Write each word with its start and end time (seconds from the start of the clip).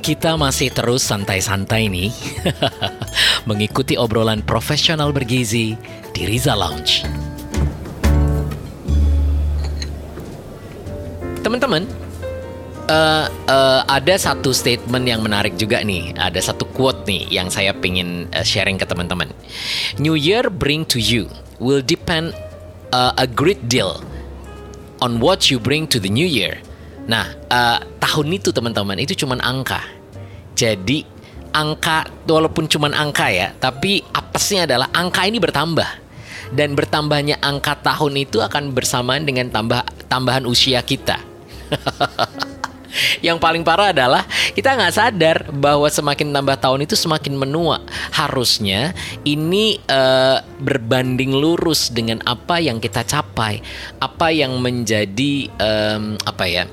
Kita 0.00 0.32
masih 0.40 0.72
terus 0.72 1.04
santai-santai 1.04 1.92
nih. 1.92 2.08
Mengikuti 3.48 4.00
obrolan 4.00 4.40
profesional 4.40 5.12
bergizi 5.12 5.76
di 6.16 6.22
Riza 6.24 6.56
Lounge. 6.56 7.04
Teman-teman 11.44 11.84
uh, 12.88 13.28
uh, 13.28 13.80
ada 13.92 14.16
satu 14.16 14.56
statement 14.56 15.04
yang 15.04 15.20
menarik 15.20 15.60
juga 15.60 15.84
nih. 15.84 16.16
Ada 16.16 16.48
satu 16.48 16.64
quote 16.72 17.04
nih 17.04 17.28
yang 17.28 17.52
saya 17.52 17.76
pengen 17.76 18.24
uh, 18.32 18.40
sharing 18.40 18.80
ke 18.80 18.88
teman-teman. 18.88 19.28
New 20.00 20.16
Year 20.16 20.48
bring 20.48 20.88
to 20.88 20.96
you 20.96 21.28
will 21.60 21.84
depend 21.84 22.32
uh, 22.96 23.12
a 23.20 23.28
great 23.28 23.68
deal 23.68 24.00
on 25.04 25.20
what 25.20 25.52
you 25.52 25.60
bring 25.60 25.84
to 25.92 26.00
the 26.00 26.08
new 26.08 26.26
year 26.26 26.64
Nah, 27.08 27.26
uh, 27.48 27.78
tahun 28.02 28.36
itu 28.36 28.52
teman-teman 28.52 28.98
itu 29.00 29.16
cuma 29.16 29.38
angka. 29.40 29.80
Jadi 30.56 31.04
angka 31.54 32.06
walaupun 32.28 32.68
cuma 32.68 32.92
angka 32.92 33.32
ya, 33.32 33.54
tapi 33.56 34.04
apesnya 34.12 34.68
adalah 34.68 34.88
angka 34.92 35.24
ini 35.24 35.40
bertambah. 35.40 36.12
Dan 36.50 36.74
bertambahnya 36.74 37.38
angka 37.38 37.78
tahun 37.78 38.26
itu 38.26 38.42
akan 38.42 38.74
bersamaan 38.74 39.22
dengan 39.22 39.54
tambah 39.54 39.86
tambahan 40.10 40.42
usia 40.50 40.82
kita. 40.82 41.22
Yang 43.26 43.38
paling 43.38 43.62
parah 43.62 43.94
adalah 43.94 44.26
kita 44.54 44.74
nggak 44.74 44.94
sadar 44.94 45.36
bahwa 45.50 45.86
semakin 45.86 46.34
tambah 46.34 46.56
tahun 46.58 46.80
itu 46.86 46.94
semakin 46.98 47.34
menua. 47.36 47.82
Harusnya 48.14 48.92
ini 49.24 49.78
uh, 49.88 50.42
berbanding 50.60 51.34
lurus 51.34 51.90
dengan 51.90 52.20
apa 52.26 52.58
yang 52.58 52.82
kita 52.82 53.06
capai, 53.06 53.62
apa 54.02 54.28
yang 54.34 54.58
menjadi 54.58 55.48
um, 55.58 56.18
apa 56.26 56.44
ya 56.46 56.64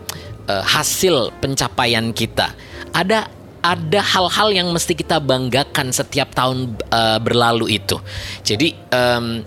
uh, 0.49 0.63
hasil 0.63 1.33
pencapaian 1.39 2.11
kita. 2.11 2.51
Ada 2.95 3.29
ada 3.67 3.99
hal-hal 3.99 4.53
yang 4.53 4.67
mesti 4.71 4.95
kita 4.95 5.19
banggakan 5.19 5.91
setiap 5.91 6.31
tahun 6.31 6.77
uh, 6.87 7.19
berlalu 7.19 7.81
itu. 7.81 7.99
Jadi 8.45 8.71
um, 8.93 9.43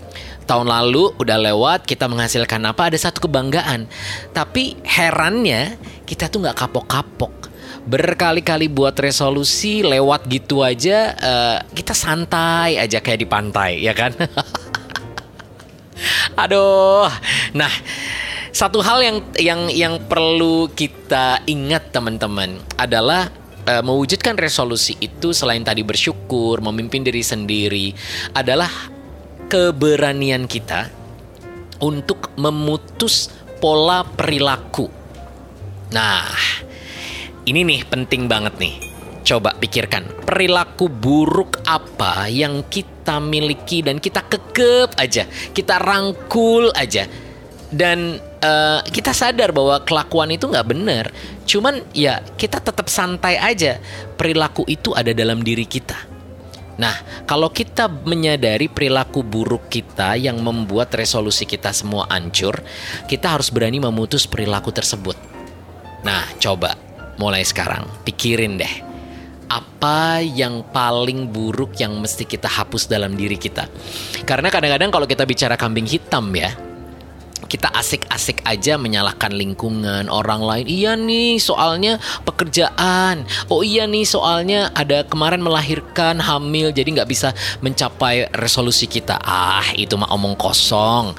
tahun 0.51 0.67
lalu 0.67 1.15
udah 1.15 1.39
lewat 1.39 1.87
kita 1.87 2.11
menghasilkan 2.11 2.59
apa 2.67 2.91
ada 2.91 2.99
satu 2.99 3.23
kebanggaan. 3.23 3.87
Tapi 4.35 4.75
herannya 4.83 5.79
kita 6.03 6.27
tuh 6.27 6.43
nggak 6.43 6.67
kapok-kapok. 6.67 7.47
Berkali-kali 7.87 8.67
buat 8.67 8.99
resolusi 8.99 9.79
lewat 9.79 10.27
gitu 10.27 10.59
aja 10.59 11.15
uh, 11.15 11.57
kita 11.71 11.95
santai 11.95 12.75
aja 12.75 12.99
kayak 12.99 13.23
di 13.23 13.27
pantai 13.31 13.79
ya 13.79 13.95
kan? 13.95 14.11
Aduh. 16.43 17.07
Nah 17.55 17.71
satu 18.51 18.83
hal 18.83 18.99
yang 19.07 19.17
yang 19.39 19.61
yang 19.71 19.93
perlu 20.03 20.67
kita 20.75 21.47
ingat 21.47 21.95
teman-teman 21.95 22.59
adalah 22.75 23.31
uh, 23.71 23.79
mewujudkan 23.79 24.35
resolusi 24.35 24.99
itu 24.99 25.31
selain 25.31 25.63
tadi 25.63 25.81
bersyukur, 25.81 26.59
memimpin 26.59 27.07
diri 27.07 27.23
sendiri 27.23 27.95
adalah 28.35 28.99
keberanian 29.51 30.47
kita 30.47 30.87
untuk 31.83 32.31
memutus 32.39 33.27
pola 33.59 34.07
perilaku. 34.07 34.87
Nah, 35.91 36.31
ini 37.43 37.67
nih 37.67 37.83
penting 37.83 38.31
banget 38.31 38.55
nih. 38.55 38.75
Coba 39.27 39.51
pikirkan 39.59 40.23
perilaku 40.23 40.87
buruk 40.87 41.59
apa 41.67 42.31
yang 42.31 42.63
kita 42.71 43.19
miliki 43.19 43.83
dan 43.83 43.99
kita 43.99 44.23
kekep 44.23 44.95
aja, 44.95 45.27
kita 45.51 45.83
rangkul 45.83 46.71
aja. 46.71 47.03
Dan 47.71 48.19
uh, 48.43 48.79
kita 48.87 49.11
sadar 49.11 49.51
bahwa 49.51 49.83
kelakuan 49.83 50.31
itu 50.31 50.47
nggak 50.47 50.67
benar. 50.67 51.11
Cuman 51.43 51.83
ya 51.91 52.23
kita 52.39 52.63
tetap 52.63 52.87
santai 52.87 53.35
aja. 53.35 53.79
Perilaku 54.15 54.63
itu 54.67 54.95
ada 54.95 55.11
dalam 55.11 55.43
diri 55.43 55.63
kita. 55.67 56.10
Nah, 56.79 57.25
kalau 57.27 57.51
kita 57.51 57.91
menyadari 58.07 58.71
perilaku 58.71 59.21
buruk 59.21 59.67
kita 59.67 60.15
yang 60.15 60.39
membuat 60.39 60.95
resolusi 60.95 61.43
kita 61.43 61.75
semua 61.75 62.07
hancur, 62.07 62.63
kita 63.05 63.35
harus 63.35 63.51
berani 63.51 63.83
memutus 63.83 64.23
perilaku 64.23 64.71
tersebut. 64.71 65.19
Nah, 66.01 66.25
coba 66.39 66.73
mulai 67.19 67.43
sekarang 67.43 67.85
pikirin 68.07 68.55
deh. 68.57 68.75
Apa 69.51 70.23
yang 70.23 70.63
paling 70.71 71.27
buruk 71.27 71.75
yang 71.75 71.99
mesti 71.99 72.23
kita 72.23 72.47
hapus 72.47 72.87
dalam 72.87 73.19
diri 73.19 73.35
kita? 73.35 73.67
Karena 74.23 74.47
kadang-kadang 74.47 74.89
kalau 74.95 75.03
kita 75.03 75.27
bicara 75.27 75.59
kambing 75.59 75.83
hitam 75.83 76.31
ya, 76.31 76.55
kita 77.47 77.71
asik-asik 77.73 78.43
aja 78.45 78.77
menyalahkan 78.77 79.33
lingkungan 79.33 80.11
orang 80.11 80.41
lain. 80.41 80.65
Iya 80.67 80.93
nih, 80.99 81.41
soalnya 81.41 81.97
pekerjaan. 82.27 83.25
Oh 83.49 83.65
iya 83.65 83.87
nih, 83.87 84.05
soalnya 84.05 84.69
ada 84.75 85.05
kemarin 85.07 85.41
melahirkan 85.41 86.21
hamil, 86.21 86.69
jadi 86.69 87.01
nggak 87.01 87.09
bisa 87.09 87.33
mencapai 87.63 88.29
resolusi 88.35 88.85
kita. 88.85 89.17
Ah, 89.21 89.65
itu 89.73 89.95
mah 89.97 90.11
omong 90.13 90.37
kosong. 90.37 91.15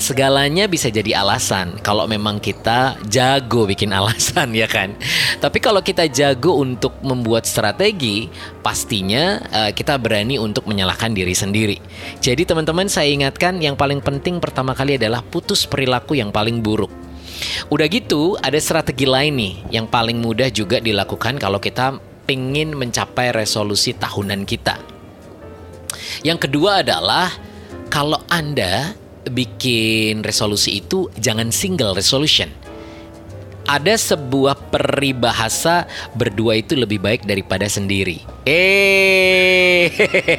Segalanya 0.00 0.70
bisa 0.70 0.88
jadi 0.88 1.20
alasan 1.20 1.76
kalau 1.82 2.08
memang 2.08 2.38
kita 2.40 2.96
jago 3.10 3.66
bikin 3.66 3.90
alasan 3.92 4.54
ya 4.54 4.70
kan. 4.70 4.94
Tapi 5.42 5.58
kalau 5.58 5.82
kita 5.82 6.06
jago 6.08 6.62
untuk 6.62 6.96
membuat 7.02 7.44
strategi, 7.44 8.30
pastinya 8.62 9.42
uh, 9.52 9.70
kita 9.70 9.98
berani 10.00 10.38
untuk 10.40 10.64
menyalahkan 10.66 11.12
diri 11.12 11.34
sendiri. 11.34 11.78
Jadi 12.22 12.46
teman-teman 12.46 12.86
saya 12.86 13.10
ingatkan 13.10 13.58
yang 13.58 13.74
paling 13.74 14.00
penting 14.00 14.38
pertama 14.38 14.72
kali 14.72 14.96
adalah 14.96 15.20
putus 15.22 15.65
perilaku 15.66 16.16
yang 16.16 16.30
paling 16.30 16.62
buruk. 16.64 16.90
Udah 17.68 17.86
gitu, 17.90 18.38
ada 18.40 18.56
strategi 18.56 19.04
lain 19.04 19.34
nih 19.36 19.54
yang 19.74 19.86
paling 19.90 20.16
mudah 20.22 20.48
juga 20.48 20.80
dilakukan 20.80 21.36
kalau 21.36 21.60
kita 21.60 22.00
pengen 22.24 22.74
mencapai 22.74 23.30
resolusi 23.30 23.94
tahunan 23.94 24.48
kita. 24.48 24.80
Yang 26.24 26.48
kedua 26.48 26.82
adalah 26.82 27.30
kalau 27.92 28.18
Anda 28.26 28.96
bikin 29.26 30.22
resolusi 30.22 30.82
itu 30.82 31.10
jangan 31.18 31.50
single 31.50 31.94
resolution. 31.94 32.50
Ada 33.66 33.98
sebuah 33.98 34.70
peribahasa 34.70 35.90
berdua 36.14 36.54
itu 36.54 36.78
lebih 36.78 37.02
baik 37.02 37.26
daripada 37.26 37.66
sendiri. 37.66 38.22
Eh, 38.46 39.90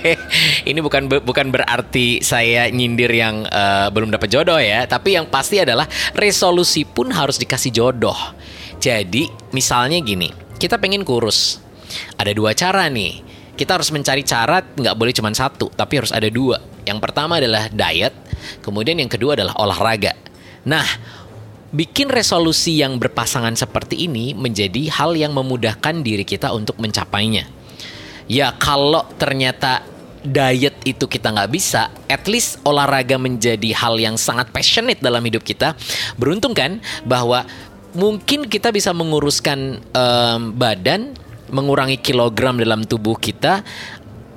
ini 0.71 0.79
bukan 0.79 1.11
bukan 1.11 1.51
berarti 1.51 2.23
saya 2.23 2.71
nyindir 2.71 3.11
yang 3.11 3.43
uh, 3.51 3.91
belum 3.91 4.15
dapat 4.15 4.31
jodoh 4.31 4.55
ya, 4.55 4.87
tapi 4.87 5.19
yang 5.19 5.27
pasti 5.27 5.59
adalah 5.59 5.83
resolusi 6.15 6.87
pun 6.87 7.11
harus 7.11 7.35
dikasih 7.35 7.75
jodoh. 7.75 8.15
Jadi, 8.79 9.27
misalnya 9.51 9.99
gini, 9.99 10.31
kita 10.55 10.79
pengen 10.79 11.03
kurus. 11.03 11.59
Ada 12.15 12.31
dua 12.31 12.55
cara 12.55 12.87
nih. 12.87 13.27
Kita 13.57 13.75
harus 13.75 13.89
mencari 13.89 14.21
cara 14.21 14.61
nggak 14.61 14.95
boleh 14.95 15.11
cuma 15.11 15.33
satu, 15.33 15.67
tapi 15.73 15.99
harus 15.99 16.13
ada 16.13 16.29
dua. 16.31 16.61
Yang 16.87 17.03
pertama 17.03 17.41
adalah 17.41 17.67
diet, 17.67 18.15
kemudian 18.63 18.95
yang 19.01 19.11
kedua 19.11 19.35
adalah 19.35 19.57
olahraga. 19.59 20.15
Nah, 20.63 20.85
bikin 21.71 22.07
resolusi 22.07 22.79
yang 22.79 22.95
berpasangan 22.95 23.55
seperti 23.59 24.07
ini 24.07 24.31
menjadi 24.31 24.87
hal 24.91 25.15
yang 25.19 25.35
memudahkan 25.35 25.99
diri 26.03 26.23
kita 26.23 26.55
untuk 26.55 26.79
mencapainya 26.79 27.47
ya 28.27 28.55
kalau 28.55 29.03
ternyata 29.19 29.97
diet 30.27 30.75
itu 30.83 31.07
kita 31.07 31.31
nggak 31.31 31.51
bisa, 31.51 31.87
at 32.11 32.27
least 32.27 32.59
olahraga 32.67 33.15
menjadi 33.15 33.71
hal 33.71 33.95
yang 33.95 34.19
sangat 34.19 34.51
passionate 34.51 34.99
dalam 34.99 35.23
hidup 35.23 35.41
kita. 35.41 35.73
Beruntung 36.19 36.51
kan 36.51 36.83
bahwa 37.07 37.47
mungkin 37.95 38.45
kita 38.45 38.75
bisa 38.75 38.91
menguruskan 38.91 39.79
um, 39.95 40.51
badan, 40.53 41.15
mengurangi 41.47 41.97
kilogram 42.03 42.59
dalam 42.59 42.83
tubuh 42.83 43.15
kita, 43.15 43.63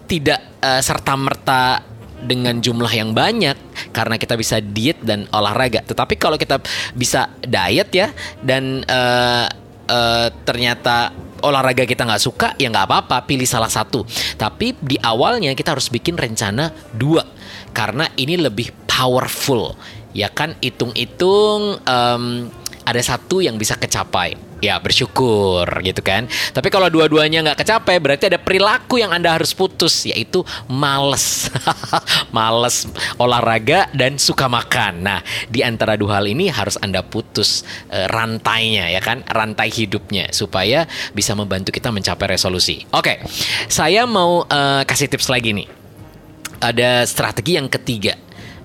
tidak 0.07 0.41
uh, 0.63 0.79
eh, 0.79 0.83
serta 0.83 1.15
merta 1.19 1.83
dengan 2.25 2.61
jumlah 2.61 2.91
yang 2.91 3.11
banyak 3.17 3.57
karena 3.91 4.17
kita 4.21 4.35
bisa 4.37 4.61
diet 4.61 5.01
dan 5.01 5.27
olahraga. 5.33 5.85
Tetapi 5.85 6.15
kalau 6.21 6.37
kita 6.37 6.61
bisa 6.93 7.33
diet 7.41 7.91
ya 7.93 8.09
dan 8.45 8.85
uh, 8.87 9.47
uh, 9.89 10.29
ternyata 10.45 11.13
olahraga 11.41 11.89
kita 11.89 12.05
nggak 12.05 12.23
suka 12.23 12.49
ya 12.61 12.69
nggak 12.69 12.87
apa-apa 12.87 13.25
pilih 13.25 13.49
salah 13.49 13.71
satu. 13.71 14.05
Tapi 14.37 14.77
di 14.81 14.97
awalnya 15.01 15.53
kita 15.57 15.73
harus 15.73 15.89
bikin 15.89 16.17
rencana 16.17 16.73
dua 16.93 17.25
karena 17.73 18.09
ini 18.19 18.37
lebih 18.37 18.73
powerful. 18.85 19.75
Ya 20.11 20.27
kan? 20.27 20.59
Hitung-hitung 20.59 21.79
um, 21.87 22.25
ada 22.83 22.99
satu 22.99 23.39
yang 23.39 23.55
bisa 23.55 23.79
kecapai 23.79 24.50
ya 24.61 24.77
bersyukur 24.79 25.65
gitu 25.83 26.01
kan. 26.05 26.29
Tapi 26.29 26.69
kalau 26.69 26.93
dua-duanya 26.93 27.43
nggak 27.43 27.65
kecapai 27.65 27.97
berarti 27.99 28.29
ada 28.31 28.39
perilaku 28.39 29.01
yang 29.01 29.11
anda 29.11 29.33
harus 29.33 29.57
putus 29.57 30.07
yaitu 30.07 30.45
males. 30.69 31.49
Males 32.37 32.87
olahraga 33.17 33.91
dan 33.97 34.21
suka 34.21 34.47
makan. 34.47 35.03
Nah 35.03 35.21
di 35.51 35.65
antara 35.65 35.97
dua 35.99 36.21
hal 36.21 36.31
ini 36.31 36.47
harus 36.53 36.79
anda 36.79 37.03
putus 37.03 37.67
uh, 37.91 38.07
rantainya 38.07 38.93
ya 38.93 39.01
kan? 39.03 39.25
Rantai 39.27 39.73
hidupnya 39.73 40.31
supaya 40.31 40.87
bisa 41.17 41.35
membantu 41.35 41.75
kita 41.75 41.91
mencapai 41.91 42.37
resolusi. 42.37 42.85
Oke 42.95 43.25
saya 43.67 44.05
mau 44.07 44.45
uh, 44.47 44.83
kasih 44.87 45.11
tips 45.11 45.33
lagi 45.33 45.57
nih. 45.57 45.69
Ada 46.61 47.09
strategi 47.09 47.57
yang 47.57 47.73
ketiga. 47.73 48.15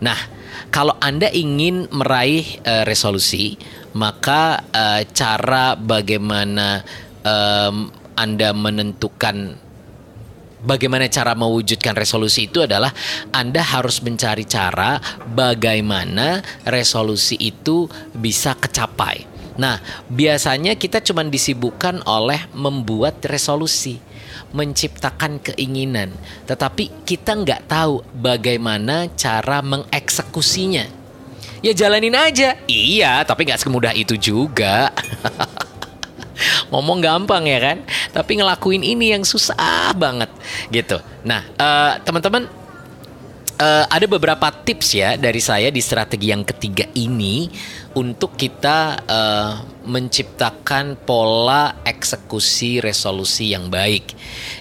Nah 0.04 0.35
kalau 0.75 1.00
anda 1.00 1.31
ingin 1.31 1.88
meraih 1.95 2.60
uh, 2.68 2.83
resolusi 2.83 3.56
maka 3.95 4.60
uh, 4.75 5.07
cara 5.16 5.80
bagaimana 5.80 6.83
um, 7.24 7.88
Anda 8.16 8.51
menentukan 8.51 9.56
bagaimana 10.63 11.07
cara 11.07 11.31
mewujudkan 11.31 11.95
resolusi 11.95 12.51
itu 12.51 12.63
adalah 12.63 12.92
Anda 13.31 13.63
harus 13.63 14.04
mencari 14.04 14.44
cara 14.44 15.00
bagaimana 15.31 16.44
resolusi 16.68 17.39
itu 17.39 17.88
bisa 18.12 18.56
kecapai. 18.56 19.35
Nah, 19.56 19.80
biasanya 20.12 20.75
kita 20.75 21.00
cuma 21.00 21.24
disibukkan 21.24 22.04
oleh 22.04 22.44
membuat 22.52 23.24
resolusi, 23.24 24.04
menciptakan 24.52 25.40
keinginan, 25.40 26.12
tetapi 26.44 27.07
kita 27.07 27.40
nggak 27.40 27.72
tahu 27.72 28.04
bagaimana 28.19 29.07
cara 29.16 29.63
mengeksekusinya. 29.63 30.86
Ya 31.63 31.72
jalanin 31.72 32.13
aja. 32.13 32.60
Iya, 32.68 33.24
tapi 33.24 33.48
nggak 33.48 33.63
semudah 33.63 33.96
itu 33.96 34.19
juga. 34.19 34.92
ngomong 36.69 37.00
gampang 37.00 37.48
ya 37.48 37.60
kan 37.63 37.78
tapi 38.12 38.40
ngelakuin 38.40 38.84
ini 38.84 39.16
yang 39.16 39.24
susah 39.24 39.96
banget 39.96 40.28
gitu 40.68 41.00
nah 41.24 41.48
uh, 41.56 41.96
teman-teman 42.04 42.51
uh, 43.60 43.86
ada 43.88 44.06
beberapa 44.07 44.52
tips 44.52 44.88
ya 44.96 45.10
dari 45.16 45.40
saya 45.40 45.72
di 45.72 45.80
strategi 45.80 46.31
yang 46.31 46.44
ketiga 46.44 46.88
ini 46.96 47.48
untuk 47.96 48.36
kita 48.36 49.00
uh, 49.07 49.54
menciptakan 49.88 51.00
pola 51.04 51.81
eksekusi 51.88 52.84
resolusi 52.84 53.56
yang 53.56 53.72
baik. 53.72 54.16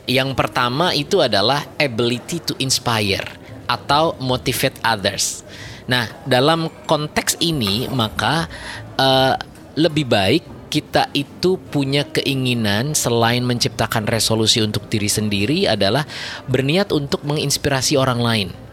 Yang 0.07 0.31
pertama 0.39 0.95
itu 0.95 1.19
adalah 1.19 1.67
ability 1.79 2.43
to 2.43 2.55
inspire 2.63 3.27
atau 3.67 4.15
motivate 4.21 4.79
others. 4.85 5.43
Nah, 5.85 6.09
dalam 6.25 6.71
konteks 6.89 7.41
ini 7.45 7.91
maka 7.93 8.49
uh, 8.97 9.35
lebih 9.75 10.07
baik 10.09 10.45
kita 10.75 11.07
itu 11.15 11.55
punya 11.71 12.03
keinginan 12.03 12.99
selain 12.99 13.47
menciptakan 13.47 14.11
resolusi 14.11 14.59
untuk 14.59 14.91
diri 14.91 15.07
sendiri 15.07 15.71
adalah 15.71 16.03
berniat 16.51 16.91
untuk 16.91 17.23
menginspirasi 17.23 17.95
orang 17.95 18.19
lain. 18.19 18.64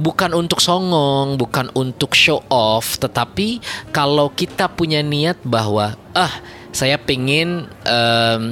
Bukan 0.00 0.32
untuk 0.32 0.58
songong, 0.58 1.36
bukan 1.36 1.68
untuk 1.76 2.16
show 2.16 2.40
off, 2.48 2.96
tetapi 2.96 3.60
kalau 3.92 4.32
kita 4.32 4.66
punya 4.72 5.04
niat 5.04 5.36
bahwa 5.44 5.94
ah 6.16 6.32
saya 6.72 6.96
pengen 6.96 7.68
um, 7.84 8.42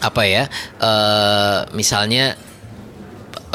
apa 0.00 0.22
ya, 0.22 0.44
uh, 0.78 1.66
misalnya 1.74 2.38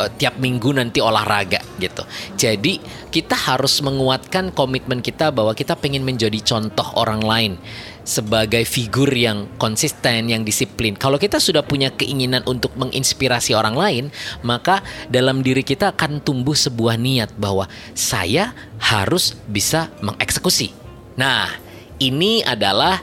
uh, 0.02 0.10
tiap 0.10 0.42
minggu 0.42 0.74
nanti 0.74 0.98
olahraga 0.98 1.62
gitu. 1.78 2.02
Jadi 2.34 2.82
kita 3.14 3.38
harus 3.38 3.78
menguatkan 3.86 4.50
komitmen 4.50 5.06
kita 5.06 5.30
bahwa 5.30 5.54
kita 5.54 5.78
pengen 5.78 6.02
menjadi 6.02 6.42
contoh 6.42 6.86
orang 6.98 7.22
lain 7.22 7.54
sebagai 8.02 8.66
figur 8.66 9.14
yang 9.14 9.46
konsisten, 9.62 10.26
yang 10.34 10.42
disiplin. 10.42 10.98
Kalau 10.98 11.22
kita 11.22 11.38
sudah 11.38 11.62
punya 11.62 11.94
keinginan 11.94 12.42
untuk 12.50 12.74
menginspirasi 12.74 13.54
orang 13.54 13.78
lain, 13.78 14.06
maka 14.42 14.82
dalam 15.06 15.46
diri 15.46 15.62
kita 15.62 15.94
akan 15.94 16.18
tumbuh 16.26 16.58
sebuah 16.58 16.98
niat 16.98 17.38
bahwa 17.38 17.70
saya 17.94 18.58
harus 18.82 19.38
bisa 19.46 19.94
mengeksekusi. 20.02 20.74
Nah, 21.14 21.46
ini 22.02 22.42
adalah 22.42 22.98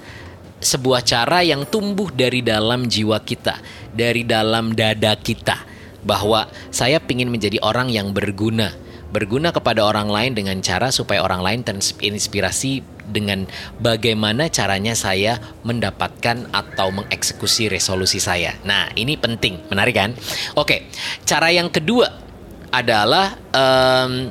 sebuah 0.59 1.07
cara 1.07 1.47
yang 1.47 1.63
tumbuh 1.71 2.11
dari 2.11 2.43
dalam 2.43 2.91
jiwa 2.91 3.23
kita, 3.23 3.63
dari 3.95 4.27
dalam 4.27 4.75
dada 4.75 5.15
kita 5.15 5.78
bahwa 6.03 6.47
saya 6.71 7.03
ingin 7.03 7.31
menjadi 7.33 7.59
orang 7.63 7.91
yang 7.91 8.15
berguna, 8.15 8.75
berguna 9.11 9.51
kepada 9.51 9.83
orang 9.83 10.13
lain 10.13 10.33
dengan 10.37 10.61
cara 10.61 10.93
supaya 10.93 11.25
orang 11.25 11.41
lain 11.41 11.61
terinspirasi 11.65 12.85
dengan 13.09 13.49
bagaimana 13.81 14.53
caranya 14.53 14.93
saya 14.93 15.41
mendapatkan 15.65 16.53
atau 16.53 16.93
mengeksekusi 16.93 17.73
resolusi 17.73 18.21
saya. 18.21 18.55
Nah, 18.69 18.93
ini 18.95 19.17
penting, 19.17 19.65
menarik 19.73 19.97
kan? 19.97 20.13
Oke, 20.55 20.93
cara 21.25 21.49
yang 21.49 21.73
kedua 21.73 22.13
adalah 22.69 23.33
um, 23.49 24.29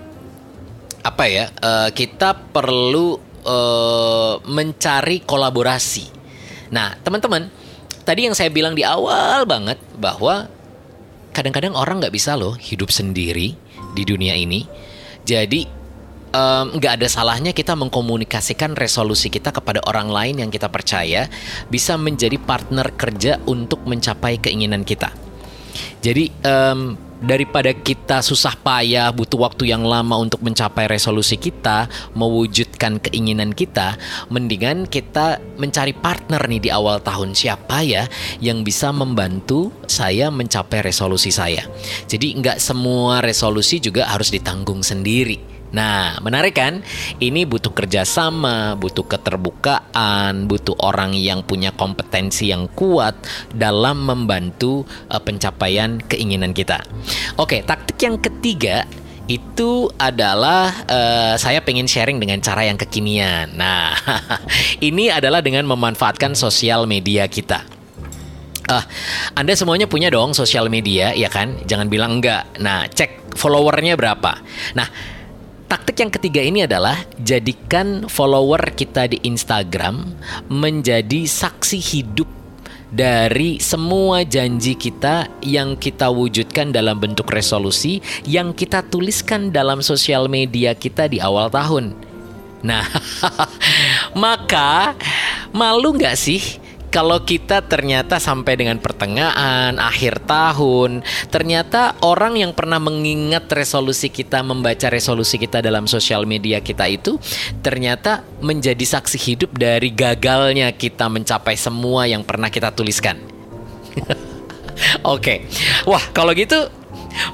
apa 1.02 1.24
ya? 1.26 1.50
Uh, 1.58 1.90
kita 1.90 2.38
perlu 2.54 3.18
uh, 3.44 4.38
mencari 4.46 5.26
kolaborasi. 5.26 6.06
Nah, 6.70 6.94
teman-teman, 7.02 7.50
tadi 8.06 8.30
yang 8.30 8.38
saya 8.38 8.54
bilang 8.54 8.78
di 8.78 8.86
awal 8.86 9.48
banget 9.50 9.82
bahwa 9.98 10.52
kadang-kadang 11.32 11.74
orang 11.78 12.04
nggak 12.04 12.14
bisa 12.14 12.36
loh 12.36 12.56
hidup 12.58 12.92
sendiri 12.92 13.56
di 13.94 14.04
dunia 14.04 14.36
ini. 14.38 14.68
Jadi 15.28 15.78
nggak 16.78 16.92
um, 16.94 16.98
ada 17.00 17.08
salahnya 17.08 17.56
kita 17.56 17.74
mengkomunikasikan 17.74 18.76
resolusi 18.76 19.32
kita 19.32 19.56
kepada 19.56 19.80
orang 19.88 20.12
lain 20.12 20.44
yang 20.44 20.52
kita 20.52 20.68
percaya 20.68 21.32
bisa 21.72 21.96
menjadi 21.96 22.36
partner 22.38 22.94
kerja 22.94 23.40
untuk 23.48 23.82
mencapai 23.88 24.38
keinginan 24.38 24.84
kita. 24.84 25.10
Jadi 26.04 26.30
um, 26.46 27.07
daripada 27.22 27.74
kita 27.74 28.22
susah 28.22 28.54
payah 28.60 29.10
butuh 29.10 29.50
waktu 29.50 29.74
yang 29.74 29.82
lama 29.82 30.18
untuk 30.22 30.44
mencapai 30.46 30.86
resolusi 30.86 31.38
kita, 31.38 31.90
mewujudkan 32.14 33.02
keinginan 33.02 33.54
kita, 33.54 33.98
mendingan 34.30 34.86
kita 34.86 35.42
mencari 35.58 35.94
partner 35.98 36.42
nih 36.46 36.62
di 36.62 36.70
awal 36.70 37.02
tahun 37.02 37.34
siapa 37.34 37.82
ya 37.82 38.06
yang 38.38 38.62
bisa 38.62 38.94
membantu 38.94 39.74
saya 39.90 40.30
mencapai 40.30 40.86
resolusi 40.86 41.34
saya. 41.34 41.66
Jadi 42.06 42.38
nggak 42.38 42.62
semua 42.62 43.20
resolusi 43.24 43.82
juga 43.82 44.10
harus 44.10 44.30
ditanggung 44.30 44.86
sendiri. 44.86 45.57
Nah, 45.72 46.16
menarik 46.24 46.56
kan? 46.56 46.80
Ini 47.20 47.44
butuh 47.44 47.76
kerjasama, 47.76 48.80
butuh 48.80 49.04
keterbukaan, 49.04 50.48
butuh 50.48 50.80
orang 50.80 51.12
yang 51.12 51.44
punya 51.44 51.76
kompetensi 51.76 52.52
yang 52.52 52.72
kuat 52.72 53.20
dalam 53.52 54.08
membantu 54.08 54.88
uh, 55.12 55.20
pencapaian 55.20 56.00
keinginan 56.08 56.56
kita. 56.56 56.80
Oke, 57.36 57.68
taktik 57.68 58.00
yang 58.00 58.16
ketiga 58.16 58.88
itu 59.28 59.92
adalah 60.00 60.72
uh, 60.88 61.36
saya 61.36 61.60
pengen 61.60 61.84
sharing 61.84 62.16
dengan 62.16 62.40
cara 62.40 62.64
yang 62.64 62.80
kekinian. 62.80 63.60
Nah, 63.60 63.92
ini 64.88 65.12
adalah 65.12 65.44
dengan 65.44 65.68
memanfaatkan 65.68 66.32
sosial 66.32 66.88
media 66.88 67.28
kita. 67.28 67.68
Uh, 68.68 68.84
Anda 69.36 69.56
semuanya 69.56 69.88
punya 69.88 70.08
dong 70.12 70.32
sosial 70.32 70.72
media, 70.72 71.12
ya 71.12 71.28
kan? 71.28 71.60
Jangan 71.68 71.88
bilang 71.92 72.20
enggak. 72.20 72.56
Nah, 72.60 72.88
cek 72.88 73.36
followernya 73.36 74.00
berapa. 74.00 74.40
Nah, 74.76 74.88
Taktik 75.68 76.00
yang 76.00 76.12
ketiga 76.16 76.40
ini 76.40 76.64
adalah 76.64 76.96
jadikan 77.20 78.08
follower 78.08 78.72
kita 78.72 79.12
di 79.12 79.20
Instagram 79.28 80.16
menjadi 80.48 81.28
saksi 81.28 81.76
hidup 81.84 82.32
dari 82.88 83.60
semua 83.60 84.24
janji 84.24 84.80
kita 84.80 85.28
yang 85.44 85.76
kita 85.76 86.08
wujudkan 86.08 86.72
dalam 86.72 86.96
bentuk 87.04 87.28
resolusi 87.28 88.00
yang 88.24 88.56
kita 88.56 88.80
tuliskan 88.88 89.52
dalam 89.52 89.84
sosial 89.84 90.32
media 90.32 90.72
kita 90.72 91.12
di 91.12 91.20
awal 91.20 91.52
tahun. 91.52 91.92
Nah, 92.64 92.88
maka 94.24 94.96
malu 95.52 96.00
nggak 96.00 96.16
sih 96.16 96.64
kalau 96.88 97.20
kita 97.24 97.64
ternyata 97.68 98.18
sampai 98.18 98.56
dengan 98.56 98.80
pertengahan, 98.80 99.76
akhir 99.76 100.24
tahun, 100.24 101.04
ternyata 101.28 102.00
orang 102.04 102.40
yang 102.40 102.52
pernah 102.56 102.80
mengingat 102.80 103.52
resolusi 103.52 104.08
kita, 104.08 104.40
membaca 104.42 104.88
resolusi 104.88 105.36
kita 105.36 105.60
dalam 105.60 105.86
sosial 105.86 106.24
media 106.24 106.64
kita 106.64 106.88
itu, 106.88 107.20
ternyata 107.60 108.24
menjadi 108.40 108.84
saksi 108.84 109.18
hidup 109.20 109.52
dari 109.56 109.92
gagalnya 109.92 110.72
kita 110.72 111.12
mencapai 111.12 111.60
semua 111.60 112.08
yang 112.08 112.24
pernah 112.24 112.48
kita 112.48 112.72
tuliskan. 112.72 113.20
Oke, 115.04 115.04
okay. 115.04 115.38
wah 115.90 116.02
kalau 116.14 116.32
gitu 116.38 116.70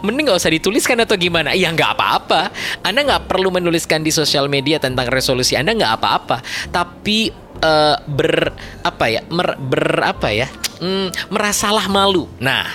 mending 0.02 0.30
nggak 0.30 0.40
usah 0.40 0.54
dituliskan 0.54 0.98
atau 1.04 1.16
gimana? 1.16 1.54
Ya 1.54 1.70
nggak 1.72 1.92
apa-apa. 1.98 2.54
Anda 2.84 3.04
nggak 3.04 3.32
perlu 3.32 3.50
menuliskan 3.54 4.02
di 4.02 4.12
sosial 4.12 4.48
media 4.52 4.78
tentang 4.80 5.08
resolusi 5.10 5.56
Anda 5.56 5.76
nggak 5.76 5.94
apa-apa. 6.00 6.38
Tapi 6.70 7.44
uh, 7.64 7.96
ber 8.04 8.52
apa 8.84 9.06
ya 9.08 9.22
mer, 9.32 9.56
ber 9.58 10.04
apa 10.04 10.30
ya 10.30 10.48
mm, 10.84 11.32
merasalah 11.32 11.88
malu. 11.88 12.28
Nah, 12.44 12.68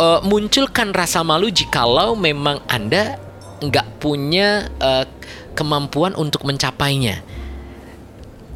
uh, 0.00 0.20
munculkan 0.24 0.96
rasa 0.96 1.20
malu 1.20 1.52
jikalau 1.52 2.16
memang 2.16 2.64
anda 2.70 3.20
nggak 3.58 4.00
punya 4.00 4.70
uh, 4.78 5.04
kemampuan 5.52 6.14
untuk 6.14 6.46
mencapainya. 6.46 7.20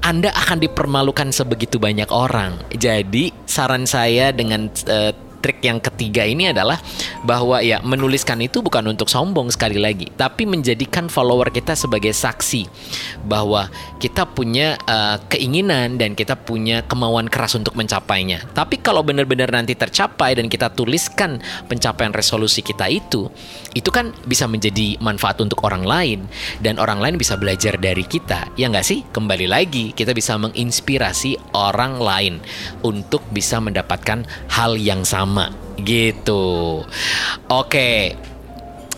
Anda 0.02 0.34
akan 0.34 0.58
dipermalukan 0.58 1.30
sebegitu 1.30 1.78
banyak 1.78 2.10
orang. 2.10 2.58
Jadi 2.74 3.30
saran 3.46 3.86
saya 3.86 4.34
dengan 4.34 4.66
uh, 4.90 5.14
trik 5.42 5.58
yang 5.66 5.82
ketiga 5.82 6.22
ini 6.22 6.54
adalah 6.54 6.78
bahwa 7.26 7.58
ya 7.58 7.82
menuliskan 7.82 8.38
itu 8.38 8.62
bukan 8.62 8.94
untuk 8.94 9.10
sombong 9.10 9.50
sekali 9.50 9.82
lagi, 9.82 10.06
tapi 10.14 10.46
menjadikan 10.46 11.10
follower 11.10 11.50
kita 11.50 11.74
sebagai 11.74 12.14
saksi 12.14 12.70
bahwa 13.26 13.66
kita 13.98 14.22
punya 14.30 14.78
uh, 14.86 15.18
keinginan 15.26 15.98
dan 15.98 16.14
kita 16.14 16.38
punya 16.38 16.86
kemauan 16.86 17.26
keras 17.26 17.58
untuk 17.58 17.74
mencapainya. 17.74 18.46
Tapi 18.54 18.78
kalau 18.78 19.02
benar-benar 19.02 19.50
nanti 19.50 19.74
tercapai 19.74 20.38
dan 20.38 20.46
kita 20.46 20.70
tuliskan 20.70 21.42
pencapaian 21.66 22.14
resolusi 22.14 22.62
kita 22.62 22.86
itu, 22.86 23.26
itu 23.74 23.90
kan 23.90 24.14
bisa 24.22 24.46
menjadi 24.46 24.94
manfaat 25.02 25.42
untuk 25.42 25.66
orang 25.66 25.82
lain 25.82 26.30
dan 26.62 26.78
orang 26.78 27.02
lain 27.02 27.18
bisa 27.18 27.34
belajar 27.34 27.74
dari 27.82 28.06
kita. 28.06 28.46
Ya 28.54 28.70
nggak 28.70 28.86
sih? 28.86 29.02
Kembali 29.10 29.50
lagi 29.50 29.90
kita 29.90 30.14
bisa 30.14 30.38
menginspirasi 30.38 31.56
orang 31.58 31.98
lain 31.98 32.34
untuk 32.86 33.26
bisa 33.34 33.58
mendapatkan 33.58 34.22
hal 34.52 34.78
yang 34.78 35.02
sama 35.02 35.31
gitu. 35.80 36.82
Oke. 37.48 38.16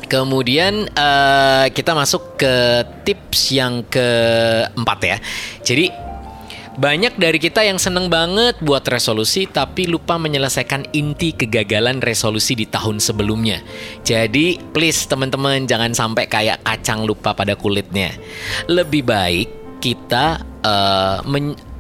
Kemudian 0.04 0.84
uh, 0.94 1.66
kita 1.72 1.96
masuk 1.96 2.36
ke 2.36 2.84
tips 3.08 3.50
yang 3.56 3.82
keempat 3.88 4.98
ya. 5.00 5.16
Jadi 5.64 5.88
banyak 6.74 7.14
dari 7.22 7.38
kita 7.38 7.62
yang 7.62 7.78
seneng 7.78 8.10
banget 8.10 8.58
buat 8.58 8.82
resolusi 8.90 9.46
tapi 9.46 9.86
lupa 9.86 10.18
menyelesaikan 10.18 10.90
inti 10.90 11.30
kegagalan 11.30 12.02
resolusi 12.02 12.58
di 12.58 12.66
tahun 12.68 12.98
sebelumnya. 12.98 13.62
Jadi 14.02 14.58
please 14.74 15.06
teman-teman 15.06 15.64
jangan 15.70 15.94
sampai 15.94 16.26
kayak 16.26 16.60
kacang 16.66 17.06
lupa 17.06 17.32
pada 17.32 17.54
kulitnya. 17.54 18.12
Lebih 18.66 19.06
baik 19.06 19.48
kita 19.78 20.42
uh, 20.66 21.22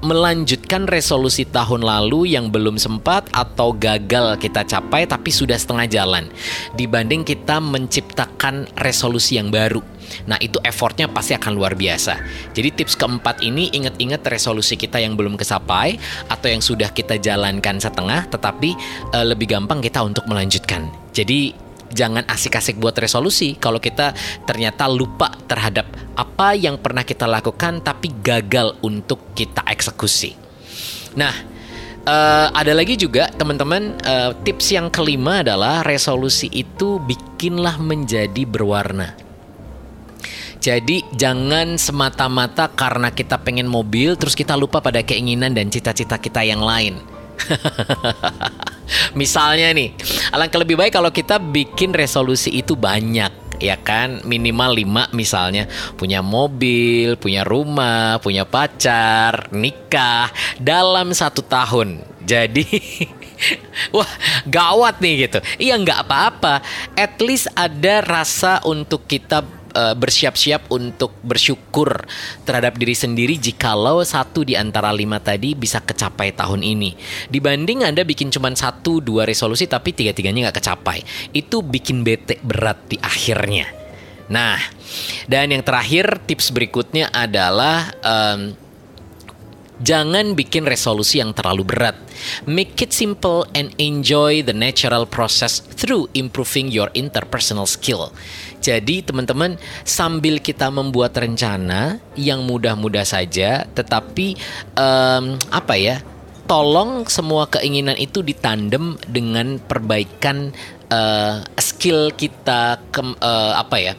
melanjutkan 0.04 0.84
resolusi 0.84 1.48
tahun 1.48 1.82
lalu 1.82 2.36
yang 2.36 2.52
belum 2.52 2.76
sempat 2.76 3.32
atau 3.32 3.72
gagal 3.72 4.36
kita 4.36 4.62
capai 4.68 5.08
tapi 5.08 5.32
sudah 5.32 5.56
setengah 5.56 5.88
jalan 5.88 6.24
dibanding 6.76 7.24
kita 7.24 7.58
menciptakan 7.58 8.68
resolusi 8.76 9.40
yang 9.40 9.48
baru. 9.48 9.80
Nah, 10.28 10.36
itu 10.38 10.60
effortnya 10.60 11.08
pasti 11.08 11.32
akan 11.32 11.56
luar 11.56 11.72
biasa. 11.72 12.20
Jadi 12.52 12.84
tips 12.84 12.94
keempat 13.00 13.40
ini 13.40 13.72
ingat-ingat 13.72 14.20
resolusi 14.28 14.76
kita 14.76 15.00
yang 15.00 15.16
belum 15.16 15.40
kesapai 15.40 15.96
atau 16.28 16.46
yang 16.52 16.60
sudah 16.60 16.92
kita 16.92 17.16
jalankan 17.16 17.80
setengah 17.80 18.28
tetapi 18.28 18.76
uh, 19.16 19.24
lebih 19.24 19.48
gampang 19.50 19.80
kita 19.80 20.04
untuk 20.04 20.28
melanjutkan. 20.28 20.92
Jadi 21.16 21.63
jangan 21.94 22.26
asik-asik 22.26 22.76
buat 22.76 22.98
resolusi 22.98 23.54
kalau 23.56 23.78
kita 23.78 24.12
ternyata 24.44 24.90
lupa 24.90 25.30
terhadap 25.46 25.86
apa 26.18 26.58
yang 26.58 26.76
pernah 26.82 27.06
kita 27.06 27.24
lakukan 27.30 27.80
tapi 27.80 28.10
gagal 28.20 28.76
untuk 28.82 29.32
kita 29.32 29.62
eksekusi. 29.70 30.34
Nah, 31.14 31.34
uh, 32.04 32.48
ada 32.50 32.74
lagi 32.74 32.98
juga 32.98 33.30
teman-teman 33.32 33.96
uh, 34.02 34.30
tips 34.42 34.74
yang 34.74 34.90
kelima 34.90 35.46
adalah 35.46 35.86
resolusi 35.86 36.50
itu 36.50 36.98
bikinlah 36.98 37.78
menjadi 37.80 38.42
berwarna. 38.44 39.14
Jadi 40.64 41.04
jangan 41.12 41.76
semata-mata 41.76 42.72
karena 42.72 43.12
kita 43.12 43.36
pengen 43.36 43.68
mobil 43.68 44.16
terus 44.16 44.32
kita 44.32 44.56
lupa 44.56 44.80
pada 44.80 45.04
keinginan 45.04 45.52
dan 45.52 45.68
cita-cita 45.68 46.16
kita 46.16 46.40
yang 46.40 46.64
lain. 46.64 47.13
Misalnya 49.20 49.72
nih, 49.72 49.96
alangkah 50.30 50.60
lebih 50.60 50.76
baik 50.76 50.92
kalau 50.94 51.10
kita 51.10 51.40
bikin 51.40 51.94
resolusi 51.96 52.52
itu 52.52 52.76
banyak 52.76 53.44
ya 53.62 53.78
kan 53.78 54.20
minimal 54.26 54.74
5 54.74 55.14
misalnya 55.14 55.70
punya 55.94 56.20
mobil, 56.20 57.14
punya 57.16 57.46
rumah, 57.46 58.18
punya 58.18 58.42
pacar, 58.44 59.48
nikah 59.54 60.28
dalam 60.58 61.14
satu 61.14 61.40
tahun. 61.40 62.02
Jadi 62.24 62.66
Wah, 63.96 64.08
gawat 64.46 65.02
nih 65.02 65.28
gitu. 65.28 65.38
Iya, 65.60 65.74
nggak 65.76 66.06
apa-apa. 66.06 66.62
At 66.94 67.18
least 67.20 67.50
ada 67.52 68.00
rasa 68.00 68.62
untuk 68.64 69.04
kita 69.04 69.44
uh, 69.74 69.94
bersiap-siap 69.98 70.70
untuk 70.70 71.12
bersyukur 71.20 72.06
terhadap 72.46 72.78
diri 72.78 72.94
sendiri 72.94 73.36
jikalau 73.36 74.00
satu 74.06 74.46
di 74.46 74.54
antara 74.54 74.94
lima 74.94 75.20
tadi 75.20 75.52
bisa 75.52 75.82
kecapai 75.82 76.32
tahun 76.32 76.62
ini. 76.62 76.96
Dibanding 77.28 77.84
Anda 77.84 78.06
bikin 78.06 78.30
cuma 78.30 78.48
satu 78.54 79.02
dua 79.02 79.26
resolusi 79.26 79.66
tapi 79.66 79.92
tiga-tiganya 79.92 80.48
nggak 80.48 80.58
kecapai. 80.62 81.02
Itu 81.34 81.60
bikin 81.60 82.06
bete 82.06 82.38
berat 82.40 82.86
di 82.88 82.96
akhirnya. 83.02 83.66
Nah, 84.24 84.56
dan 85.28 85.52
yang 85.52 85.60
terakhir 85.60 86.24
tips 86.24 86.48
berikutnya 86.48 87.12
adalah 87.12 87.92
um, 88.00 88.56
jangan 89.84 90.32
bikin 90.32 90.64
resolusi 90.64 91.18
yang 91.18 91.36
terlalu 91.36 91.66
berat. 91.66 91.96
Make 92.48 92.78
it 92.80 92.92
simple 92.94 93.44
and 93.52 93.74
enjoy 93.76 94.40
the 94.40 94.54
natural 94.54 95.04
process 95.04 95.60
through 95.60 96.08
improving 96.14 96.70
your 96.70 96.88
interpersonal 96.94 97.66
skill. 97.66 98.14
Jadi 98.64 99.04
teman-teman 99.04 99.60
sambil 99.84 100.40
kita 100.40 100.72
membuat 100.72 101.12
rencana 101.20 102.00
yang 102.16 102.48
mudah-mudah 102.48 103.04
saja, 103.04 103.68
tetapi 103.76 104.40
um, 104.72 105.36
apa 105.52 105.76
ya? 105.76 106.00
Tolong 106.44 107.08
semua 107.08 107.48
keinginan 107.48 107.96
itu 107.96 108.20
ditandem 108.20 109.00
dengan 109.08 109.56
perbaikan 109.60 110.52
uh, 110.94 111.34
skill 111.58 112.14
kita 112.14 112.78
ke, 112.88 113.02
uh, 113.02 113.12
eh, 113.18 113.52
apa 113.58 113.76
ya 113.76 113.92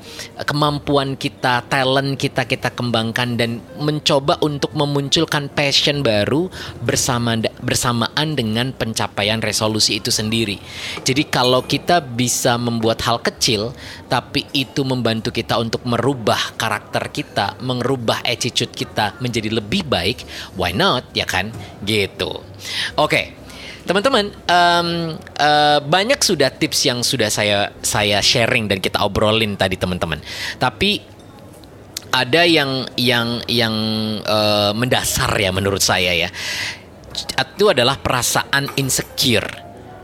kemampuan 0.47 1.19
kita 1.19 1.61
talent 1.67 2.15
kita 2.17 2.47
kita 2.47 2.71
kembangkan 2.71 3.35
dan 3.35 3.59
mencoba 3.77 4.39
untuk 4.41 4.71
memunculkan 4.73 5.51
passion 5.51 6.01
baru 6.01 6.47
bersama 6.81 7.37
bersamaan 7.61 8.33
dengan 8.33 8.71
pencapaian 8.71 9.43
resolusi 9.43 9.99
itu 9.99 10.09
sendiri. 10.09 10.57
Jadi 11.03 11.27
kalau 11.27 11.65
kita 11.65 11.99
bisa 12.01 12.55
membuat 12.55 13.03
hal 13.03 13.19
kecil 13.19 13.75
tapi 14.07 14.47
itu 14.55 14.81
membantu 14.87 15.29
kita 15.29 15.59
untuk 15.59 15.83
merubah 15.83 16.55
karakter 16.55 17.11
kita 17.11 17.59
merubah 17.61 18.23
attitude 18.23 18.71
kita 18.71 19.17
menjadi 19.19 19.51
lebih 19.51 19.85
baik 19.85 20.23
why 20.55 20.71
not 20.71 21.05
ya 21.11 21.27
kan? 21.27 21.51
Gitu. 21.83 22.31
Oke. 22.97 23.05
okay. 23.05 23.44
Teman-teman, 23.85 24.33
um, 24.49 24.89
uh, 25.37 25.77
banyak 25.85 26.17
sudah 26.17 26.49
tips 26.49 26.89
yang 26.89 27.05
sudah 27.05 27.29
saya 27.29 27.69
saya 27.85 28.17
sharing 28.17 28.65
dan 28.65 28.81
kita 28.81 28.97
obrolin 29.05 29.53
tadi 29.53 29.77
teman-teman. 29.77 30.17
Tapi 30.57 31.05
ada 32.09 32.49
yang 32.49 32.89
yang 32.97 33.45
yang 33.45 33.75
uh, 34.25 34.73
mendasar 34.73 35.29
ya 35.37 35.53
menurut 35.53 35.85
saya 35.85 36.17
ya. 36.17 36.29
Itu 37.37 37.69
adalah 37.69 38.01
perasaan 38.01 38.73
insecure. 38.73 39.45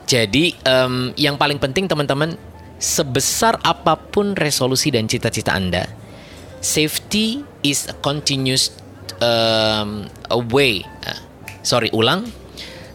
Jadi 0.05 0.53
um, 0.61 1.09
yang 1.17 1.41
paling 1.41 1.57
penting 1.57 1.89
teman-teman, 1.89 2.37
sebesar 2.77 3.57
apa 3.65 3.97
pun 3.97 4.37
resolusi 4.37 4.93
dan 4.93 5.09
cita-cita 5.09 5.57
Anda, 5.57 5.89
safety 6.61 7.41
is 7.65 7.89
a 7.89 7.97
continuous 7.97 8.77
um, 9.25 10.05
a 10.29 10.37
way. 10.37 10.85
Uh, 11.01 11.17
sorry, 11.65 11.89
ulang 11.97 12.29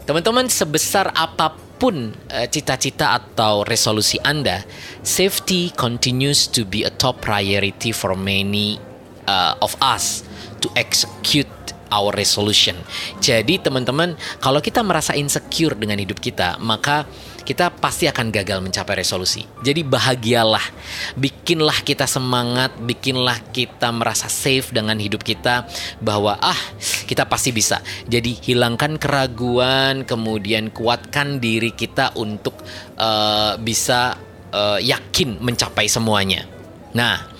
Teman-teman, 0.07 0.47
sebesar 0.47 1.11
apa 1.11 1.51
pun 1.51 2.15
eh, 2.31 2.47
cita-cita 2.47 3.11
uh, 3.11 3.19
atau 3.19 3.67
resolusi 3.67 4.15
Anda, 4.23 4.63
safety 5.03 5.75
continues 5.75 6.47
to 6.47 6.63
be 6.63 6.87
a 6.87 6.91
top 6.95 7.19
priority 7.19 7.91
for 7.91 8.15
many 8.15 8.79
uh, 9.27 9.59
of 9.59 9.75
us 9.83 10.23
to 10.63 10.71
execute 10.79 11.51
our 11.91 12.13
resolution. 12.15 12.75
Jadi, 13.19 13.59
teman-teman, 13.61 14.17
kalau 14.39 14.59
kita 14.63 14.81
merasa 14.81 15.13
insecure 15.15 15.75
dengan 15.75 15.99
hidup 15.99 16.19
kita, 16.19 16.59
maka 16.59 17.07
kita 17.47 17.71
pasti 17.71 18.11
akan 18.11 18.27
gagal 18.27 18.59
mencapai 18.59 18.99
resolusi. 18.99 19.47
Jadi 19.63 19.79
bahagialah, 19.87 20.67
bikinlah 21.15 21.79
kita 21.87 22.03
semangat, 22.03 22.75
bikinlah 22.75 23.39
kita 23.55 23.87
merasa 23.95 24.27
safe 24.27 24.75
dengan 24.75 24.99
hidup 24.99 25.23
kita 25.23 25.63
bahwa 26.03 26.35
ah 26.43 26.59
kita 27.07 27.23
pasti 27.23 27.55
bisa. 27.55 27.79
Jadi 28.03 28.35
hilangkan 28.43 28.99
keraguan, 28.99 30.03
kemudian 30.03 30.75
kuatkan 30.75 31.39
diri 31.39 31.71
kita 31.71 32.11
untuk 32.19 32.59
uh, 32.99 33.55
bisa 33.63 34.19
uh, 34.51 34.83
yakin 34.83 35.39
mencapai 35.39 35.87
semuanya. 35.87 36.43
Nah, 36.91 37.31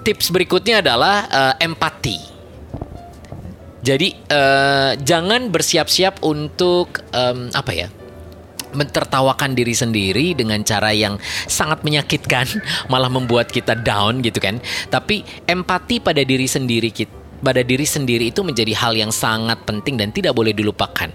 tips 0.00 0.32
berikutnya 0.32 0.80
adalah 0.80 1.28
uh, 1.28 1.54
empati. 1.60 2.35
Jadi 3.86 4.18
uh, 4.34 4.98
jangan 4.98 5.46
bersiap-siap 5.54 6.26
untuk 6.26 7.06
um, 7.14 7.46
apa 7.54 7.70
ya? 7.70 7.88
mentertawakan 8.76 9.56
diri 9.56 9.72
sendiri 9.72 10.36
dengan 10.36 10.60
cara 10.60 10.92
yang 10.92 11.16
sangat 11.48 11.80
menyakitkan, 11.80 12.44
malah 12.92 13.08
membuat 13.08 13.48
kita 13.48 13.72
down 13.72 14.20
gitu 14.20 14.36
kan. 14.36 14.60
Tapi 14.92 15.24
empati 15.48 16.02
pada 16.02 16.20
diri 16.20 16.44
sendiri 16.44 16.90
kita 16.92 17.24
pada 17.36 17.60
diri 17.60 17.84
sendiri 17.84 18.32
itu 18.32 18.40
menjadi 18.40 18.72
hal 18.72 18.96
yang 18.96 19.12
sangat 19.12 19.60
penting 19.68 20.00
dan 20.00 20.08
tidak 20.08 20.32
boleh 20.32 20.56
dilupakan. 20.56 21.12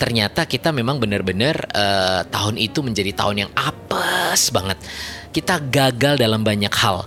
Ternyata 0.00 0.48
kita 0.48 0.72
memang 0.72 0.96
benar-benar 0.96 1.68
uh, 1.76 2.24
tahun 2.24 2.56
itu 2.56 2.80
menjadi 2.80 3.12
tahun 3.12 3.46
yang 3.46 3.50
apes 3.52 4.48
banget. 4.48 4.80
Kita 5.28 5.60
gagal 5.60 6.16
dalam 6.16 6.40
banyak 6.40 6.72
hal. 6.72 7.04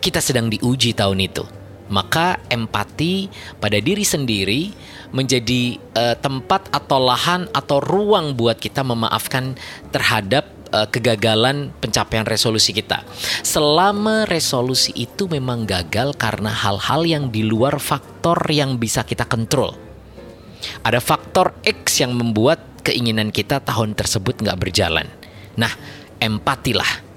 Kita 0.00 0.24
sedang 0.24 0.48
diuji 0.48 0.96
tahun 0.96 1.20
itu. 1.20 1.57
Maka 1.88 2.40
empati 2.52 3.32
pada 3.56 3.80
diri 3.80 4.04
sendiri 4.04 4.72
menjadi 5.12 5.80
uh, 5.96 6.16
tempat 6.20 6.68
atau 6.68 7.00
lahan 7.00 7.48
atau 7.50 7.80
ruang 7.80 8.36
buat 8.36 8.60
kita 8.60 8.84
memaafkan 8.84 9.56
terhadap 9.88 10.48
uh, 10.72 10.86
kegagalan 10.88 11.72
pencapaian 11.80 12.28
resolusi 12.28 12.76
kita. 12.76 13.04
Selama 13.40 14.28
resolusi 14.28 14.92
itu 14.96 15.24
memang 15.28 15.64
gagal 15.64 16.12
karena 16.20 16.52
hal-hal 16.52 17.08
yang 17.08 17.24
di 17.32 17.44
luar 17.44 17.80
faktor 17.80 18.36
yang 18.52 18.76
bisa 18.76 19.04
kita 19.04 19.24
kontrol. 19.24 19.76
Ada 20.82 20.98
faktor 20.98 21.54
X 21.62 22.02
yang 22.02 22.12
membuat 22.18 22.82
keinginan 22.82 23.30
kita 23.30 23.62
tahun 23.62 23.94
tersebut 23.94 24.42
nggak 24.42 24.58
berjalan. 24.58 25.06
Nah, 25.54 25.70
empatilah 26.18 27.07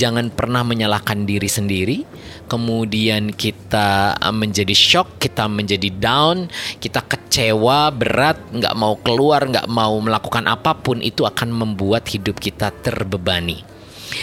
jangan 0.00 0.32
pernah 0.32 0.64
menyalahkan 0.64 1.28
diri 1.28 1.44
sendiri 1.44 2.08
kemudian 2.48 3.36
kita 3.36 4.16
uh, 4.16 4.32
menjadi 4.32 4.72
shock 4.72 5.20
kita 5.20 5.44
menjadi 5.44 5.92
down 5.92 6.48
kita 6.80 7.04
kecewa 7.04 7.92
berat 7.92 8.40
nggak 8.48 8.72
mau 8.72 8.96
keluar 9.04 9.44
nggak 9.44 9.68
mau 9.68 10.00
melakukan 10.00 10.48
apa 10.48 10.72
pun 10.80 11.04
itu 11.04 11.28
akan 11.28 11.52
membuat 11.52 12.08
hidup 12.08 12.40
kita 12.40 12.72
terbebani 12.80 13.60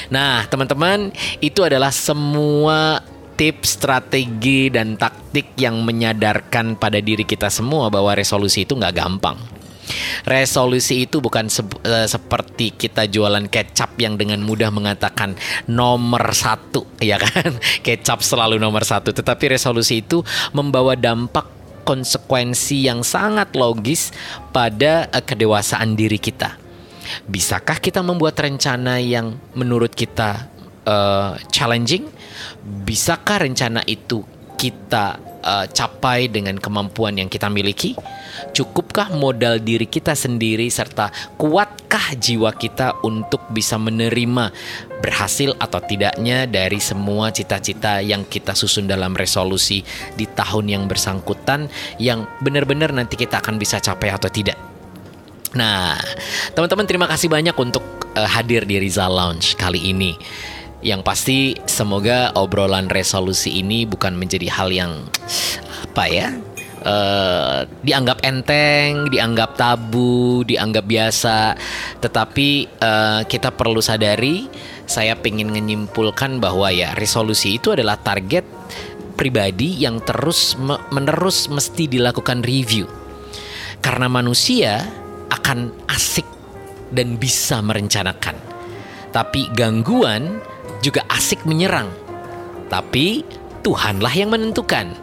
nah 0.10 0.42
teman-teman 0.50 1.14
itu 1.38 1.62
adalah 1.62 1.94
semua 1.94 3.06
tips, 3.38 3.78
strategi, 3.78 4.74
dan 4.74 4.98
taktik 4.98 5.54
yang 5.62 5.86
menyadarkan 5.86 6.74
pada 6.74 6.98
diri 6.98 7.22
kita 7.22 7.54
semua 7.54 7.94
bahwa 7.94 8.18
resolusi 8.18 8.66
itu 8.66 8.74
nggak 8.74 8.98
gampang. 8.98 9.38
Resolusi 10.28 11.08
itu 11.08 11.24
bukan 11.24 11.48
se 11.48 11.64
uh, 11.64 12.08
seperti 12.08 12.76
kita 12.76 13.08
jualan 13.08 13.48
kecap 13.48 13.96
yang 14.00 14.20
dengan 14.20 14.44
mudah 14.44 14.68
mengatakan 14.70 15.40
nomor 15.72 16.36
satu, 16.36 16.84
ya 17.04 17.18
kan? 17.20 17.56
kecap 17.82 18.20
selalu 18.20 18.60
nomor 18.60 18.84
satu. 18.84 19.16
Tetapi 19.16 19.56
resolusi 19.56 20.04
itu 20.04 20.22
membawa 20.52 20.96
dampak 21.00 21.48
konsekuensi 21.88 22.84
yang 22.92 23.00
sangat 23.08 23.56
logis 23.56 24.12
pada 24.52 25.08
uh, 25.08 25.24
kedewasaan 25.24 25.96
diri 25.96 26.20
kita. 26.20 26.60
Bisakah 27.24 27.80
kita 27.80 28.04
membuat 28.04 28.36
rencana 28.36 29.00
yang 29.00 29.40
menurut 29.56 29.96
kita 29.96 30.52
uh, 30.84 31.40
challenging? 31.48 32.04
Bisakah 32.84 33.48
rencana 33.48 33.80
itu 33.88 34.28
kita 34.60 35.27
uh, 35.48 35.66
capai 35.72 36.28
dengan 36.28 36.60
kemampuan 36.60 37.16
yang 37.16 37.32
kita 37.32 37.48
miliki? 37.48 37.96
Cukupkah 38.52 39.16
modal 39.16 39.64
diri 39.64 39.88
kita 39.88 40.12
sendiri 40.14 40.68
serta 40.68 41.10
kuatkah 41.40 42.14
jiwa 42.20 42.52
kita 42.54 43.00
untuk 43.08 43.48
bisa 43.56 43.80
menerima 43.80 44.52
berhasil 45.00 45.56
atau 45.58 45.80
tidaknya 45.80 46.44
dari 46.46 46.84
semua 46.84 47.32
cita-cita 47.32 48.04
yang 48.04 48.28
kita 48.28 48.52
susun 48.52 48.86
dalam 48.86 49.16
resolusi 49.16 49.82
di 50.20 50.28
tahun 50.28 50.68
yang 50.68 50.84
bersangkutan 50.86 51.72
yang 51.98 52.28
benar-benar 52.44 52.92
nanti 52.92 53.16
kita 53.16 53.40
akan 53.40 53.56
bisa 53.56 53.80
capai 53.80 54.12
atau 54.12 54.28
tidak? 54.28 54.60
Nah, 55.56 55.96
teman-teman 56.52 56.86
terima 56.86 57.08
kasih 57.08 57.32
banyak 57.32 57.56
untuk 57.56 57.82
uh, 58.14 58.30
hadir 58.30 58.68
di 58.68 58.78
Rizal 58.84 59.16
Lounge 59.16 59.56
kali 59.56 59.96
ini. 59.96 60.14
Yang 60.82 61.02
pasti 61.02 61.40
semoga 61.66 62.32
obrolan 62.38 62.88
resolusi 62.88 63.62
ini 63.62 63.90
bukan 63.90 64.14
menjadi 64.14 64.46
hal 64.54 64.70
yang 64.70 64.94
apa 65.90 66.06
ya 66.06 66.30
uh, 66.88 67.66
dianggap 67.82 68.22
enteng, 68.24 69.12
dianggap 69.12 69.58
tabu, 69.58 70.46
dianggap 70.48 70.86
biasa. 70.86 71.58
Tetapi 72.00 72.50
uh, 72.80 73.22
kita 73.26 73.52
perlu 73.56 73.84
sadari, 73.84 74.48
saya 74.86 75.18
ingin 75.20 75.52
menyimpulkan 75.52 76.40
bahwa 76.40 76.72
ya 76.72 76.96
resolusi 76.96 77.58
itu 77.58 77.76
adalah 77.76 78.00
target 78.00 78.46
pribadi 79.18 79.82
yang 79.82 80.00
terus 80.06 80.56
menerus 80.94 81.50
mesti 81.50 81.90
dilakukan 81.90 82.46
review. 82.46 82.86
Karena 83.82 84.08
manusia 84.10 84.86
akan 85.28 85.74
asik 85.92 86.26
dan 86.94 87.20
bisa 87.20 87.60
merencanakan. 87.60 88.38
Tapi 89.12 89.50
gangguan 89.56 90.38
juga 90.82 91.06
asik 91.12 91.44
menyerang. 91.44 91.90
Tapi 92.68 93.24
Tuhanlah 93.68 94.14
yang 94.16 94.32
menentukan. 94.32 94.96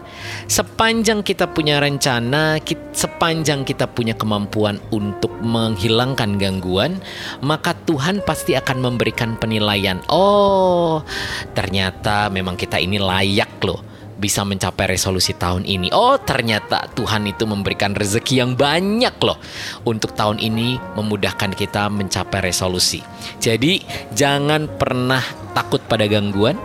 Sepanjang 0.49 1.21
kita 1.21 1.53
punya 1.53 1.81
rencana, 1.81 2.57
sepanjang 2.97 3.65
kita 3.65 3.85
punya 3.89 4.17
kemampuan 4.17 4.81
untuk 4.89 5.33
menghilangkan 5.45 6.41
gangguan, 6.41 7.01
maka 7.45 7.77
Tuhan 7.85 8.25
pasti 8.25 8.57
akan 8.57 8.81
memberikan 8.81 9.37
penilaian. 9.37 10.01
Oh, 10.09 11.05
ternyata 11.53 12.33
memang 12.33 12.57
kita 12.57 12.81
ini 12.81 12.97
layak 12.97 13.61
loh 13.65 13.85
bisa 14.17 14.41
mencapai 14.49 14.89
resolusi 14.89 15.37
tahun 15.37 15.69
ini. 15.69 15.93
Oh, 15.93 16.17
ternyata 16.17 16.89
Tuhan 16.97 17.29
itu 17.29 17.45
memberikan 17.45 17.93
rezeki 17.93 18.35
yang 18.41 18.53
banyak 18.57 19.17
loh 19.21 19.37
untuk 19.85 20.17
tahun 20.17 20.41
ini 20.41 20.81
memudahkan 20.97 21.53
kita 21.53 21.93
mencapai 21.93 22.41
resolusi. 22.41 23.05
Jadi, 23.37 23.85
jangan 24.17 24.73
pernah 24.81 25.44
takut 25.55 25.81
pada 25.87 26.05
gangguan, 26.11 26.59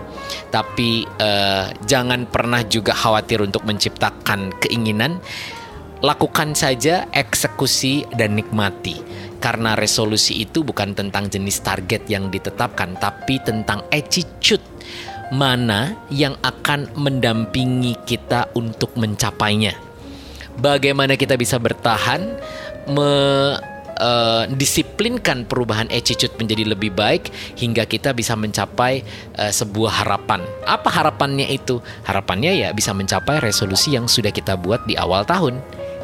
tapi 0.49 1.05
uh, 1.21 1.69
jangan 1.85 2.25
pernah 2.25 2.65
juga 2.65 2.91
khawatir 2.91 3.45
untuk 3.45 3.63
menciptakan 3.63 4.51
keinginan. 4.59 5.21
Lakukan 5.99 6.55
saja 6.55 7.11
eksekusi 7.11 8.07
dan 8.15 8.39
nikmati 8.39 9.03
karena 9.43 9.75
resolusi 9.75 10.43
itu 10.43 10.63
bukan 10.63 10.95
tentang 10.95 11.27
jenis 11.27 11.59
target 11.59 12.07
yang 12.07 12.31
ditetapkan, 12.31 12.95
tapi 12.95 13.39
tentang 13.43 13.83
attitude 13.91 14.63
mana 15.29 15.93
yang 16.09 16.33
akan 16.41 16.89
mendampingi 16.97 17.99
kita 18.07 18.49
untuk 18.57 18.95
mencapainya. 18.97 19.77
Bagaimana 20.59 21.15
kita 21.15 21.37
bisa 21.39 21.55
bertahan, 21.61 22.35
mendisiplinkan 22.89 23.68
uh, 23.99 25.45
perubahan 25.45 25.91
attitude 25.91 26.33
menjadi 26.39 26.63
lebih 26.73 26.95
baik 26.95 27.29
hingga 27.59 27.85
kita 27.85 28.15
bisa 28.15 28.33
mencapai 28.33 29.03
uh, 29.37 29.51
sebuah 29.51 30.03
harapan. 30.03 30.41
Apa 30.65 30.89
harapannya 30.89 31.45
itu? 31.51 31.83
Harapannya 32.07 32.55
ya 32.55 32.69
bisa 32.71 32.95
mencapai 32.95 33.43
resolusi 33.43 33.93
yang 33.93 34.07
sudah 34.07 34.31
kita 34.31 34.55
buat 34.55 34.87
di 34.87 34.95
awal 34.95 35.27
tahun. 35.27 35.59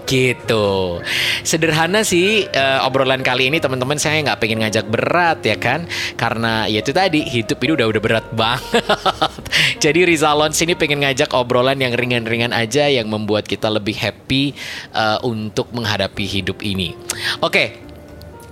Gitu. 0.05 1.01
Sederhana 1.41 2.05
sih 2.05 2.45
uh, 2.45 2.85
obrolan 2.85 3.25
kali 3.25 3.49
ini 3.49 3.57
teman-teman. 3.57 3.97
Saya 3.97 4.21
nggak 4.21 4.37
pengen 4.37 4.61
ngajak 4.61 4.85
berat 4.85 5.41
ya 5.41 5.57
kan? 5.57 5.89
Karena 6.13 6.69
ya 6.69 6.85
itu 6.85 6.93
tadi 6.93 7.25
hidup 7.25 7.57
ini 7.65 7.71
udah 7.73 7.87
udah 7.89 8.01
berat 8.01 8.27
banget. 8.37 8.85
Jadi 9.83 10.05
Rizalon 10.05 10.53
sini 10.53 10.77
pengen 10.77 11.01
ngajak 11.01 11.33
obrolan 11.33 11.81
yang 11.81 11.97
ringan-ringan 11.97 12.53
aja 12.53 12.85
yang 12.85 13.09
membuat 13.09 13.49
kita 13.49 13.65
lebih 13.65 13.97
happy 13.97 14.53
uh, 14.93 15.17
untuk 15.25 15.73
menghadapi 15.73 16.25
hidup 16.29 16.61
ini. 16.61 16.93
Oke 17.41 17.84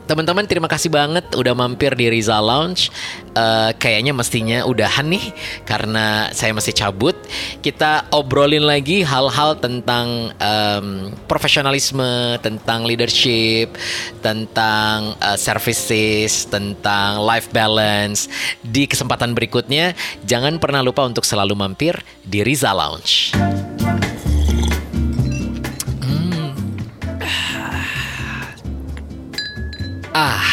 Teman-teman 0.04 0.44
terima 0.44 0.68
kasih 0.68 0.92
banget 0.92 1.32
udah 1.32 1.56
mampir 1.56 1.96
di 1.96 2.12
Riza 2.12 2.36
Lounge. 2.44 2.92
Uh, 3.34 3.72
kayaknya 3.80 4.12
mestinya 4.12 4.68
udahan 4.68 5.08
nih 5.08 5.32
karena 5.63 6.28
saya 6.36 6.52
masih 6.52 6.76
cabut. 6.76 7.16
Kita 7.63 8.12
obrolin 8.12 8.68
lagi 8.68 9.02
hal-hal 9.02 9.56
tentang 9.63 10.36
um, 10.38 10.88
profesionalisme, 11.26 12.36
tentang 12.44 12.84
leadership, 12.84 13.80
tentang 14.20 15.16
uh, 15.24 15.39
services, 15.39 16.52
tentang 16.52 17.24
life 17.24 17.48
balance. 17.56 18.28
Di 18.60 18.84
kesempatan 18.86 19.32
berikutnya, 19.32 19.96
jangan 20.28 20.60
pernah 20.60 20.84
lupa 20.84 21.08
untuk 21.08 21.24
selalu 21.24 21.56
mampir 21.56 21.96
di 22.28 22.44
Riza 22.44 22.76
Lounge. 22.76 23.34
Ah, 30.13 30.45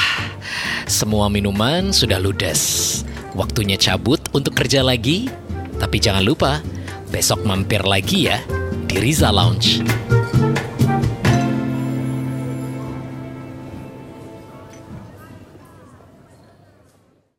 semua 0.88 1.28
minuman 1.28 1.92
sudah 1.92 2.16
ludes. 2.16 3.04
Waktunya 3.36 3.76
cabut 3.76 4.16
untuk 4.32 4.56
kerja 4.56 4.80
lagi. 4.80 5.28
Tapi 5.76 6.00
jangan 6.00 6.24
lupa, 6.24 6.64
besok 7.12 7.44
mampir 7.44 7.84
lagi 7.84 8.24
ya 8.32 8.40
di 8.88 8.96
Riza 8.96 9.28
Lounge. 9.28 9.84